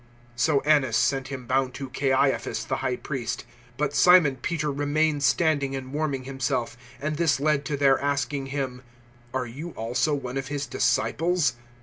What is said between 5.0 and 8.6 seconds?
standing and warming himself, and this led to their asking